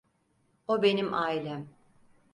O 0.67 0.77
benim 0.83 1.13
ailem. 1.13 1.69